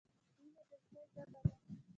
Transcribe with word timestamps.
مینه 0.39 0.61
د 0.69 0.71
زړه 0.85 1.01
ژبه 1.11 1.41
ده. 1.47 1.53